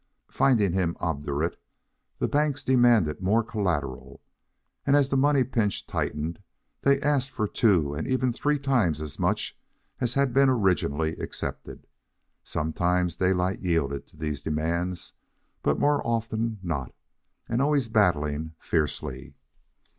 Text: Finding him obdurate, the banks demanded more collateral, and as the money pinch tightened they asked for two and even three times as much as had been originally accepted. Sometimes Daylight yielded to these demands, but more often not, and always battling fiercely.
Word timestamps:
Finding 0.31 0.73
him 0.73 0.97
obdurate, 0.99 1.61
the 2.17 2.27
banks 2.27 2.63
demanded 2.63 3.21
more 3.21 3.43
collateral, 3.43 4.19
and 4.83 4.95
as 4.95 5.09
the 5.09 5.15
money 5.15 5.43
pinch 5.43 5.85
tightened 5.85 6.41
they 6.81 6.99
asked 7.01 7.29
for 7.29 7.47
two 7.47 7.93
and 7.93 8.07
even 8.07 8.31
three 8.31 8.57
times 8.57 8.99
as 8.99 9.19
much 9.19 9.55
as 9.99 10.15
had 10.15 10.33
been 10.33 10.49
originally 10.49 11.11
accepted. 11.17 11.85
Sometimes 12.43 13.15
Daylight 13.17 13.59
yielded 13.59 14.07
to 14.07 14.17
these 14.17 14.41
demands, 14.41 15.13
but 15.61 15.77
more 15.77 16.01
often 16.03 16.57
not, 16.63 16.95
and 17.47 17.61
always 17.61 17.87
battling 17.87 18.55
fiercely. 18.57 19.35